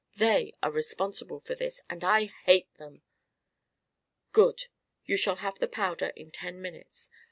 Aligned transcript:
They 0.17 0.55
are 0.63 0.71
responsible 0.71 1.39
for 1.39 1.53
this, 1.53 1.83
and 1.87 2.03
I 2.03 2.25
hate 2.45 2.73
them." 2.79 3.03
"Good! 4.31 4.63
You 5.05 5.15
shall 5.15 5.35
have 5.35 5.59
the 5.59 5.67
powder 5.67 6.11
in 6.15 6.31
ten 6.31 6.59
minutes. 6.59 7.11